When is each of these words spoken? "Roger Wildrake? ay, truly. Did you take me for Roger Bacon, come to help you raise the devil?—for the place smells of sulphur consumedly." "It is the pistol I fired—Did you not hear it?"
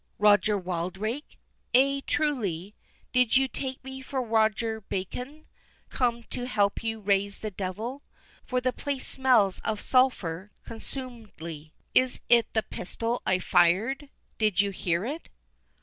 "Roger 0.17 0.57
Wildrake? 0.57 1.37
ay, 1.75 2.01
truly. 2.07 2.73
Did 3.13 3.37
you 3.37 3.47
take 3.47 3.83
me 3.83 4.01
for 4.01 4.19
Roger 4.19 4.81
Bacon, 4.89 5.45
come 5.89 6.23
to 6.23 6.47
help 6.47 6.81
you 6.81 6.99
raise 6.99 7.37
the 7.37 7.51
devil?—for 7.51 8.59
the 8.59 8.73
place 8.73 9.05
smells 9.05 9.59
of 9.59 9.79
sulphur 9.79 10.49
consumedly." 10.65 11.75
"It 11.93 12.19
is 12.27 12.45
the 12.53 12.63
pistol 12.63 13.21
I 13.27 13.37
fired—Did 13.37 14.59
you 14.59 14.69
not 14.69 14.75
hear 14.77 15.05
it?" 15.05 15.29